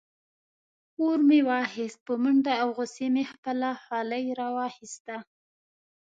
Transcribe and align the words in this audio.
اور 1.01 1.19
مې 1.27 1.39
واخیست 1.49 1.99
په 2.07 2.13
منډه 2.23 2.53
او 2.63 2.69
غصې 2.77 3.07
مې 3.13 3.23
خپله 3.31 3.69
خولۍ 3.81 4.25
راواخیسته. 4.39 5.15